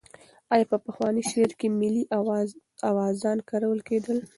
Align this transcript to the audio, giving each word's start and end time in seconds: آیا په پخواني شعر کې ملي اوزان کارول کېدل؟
آیا 0.53 0.65
په 0.71 0.77
پخواني 0.85 1.21
شعر 1.29 1.51
کې 1.59 1.67
ملي 1.79 2.03
اوزان 2.89 3.37
کارول 3.49 3.79
کېدل؟ 3.87 4.17